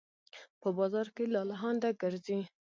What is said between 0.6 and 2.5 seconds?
په بازار کې لالهانده ګرځي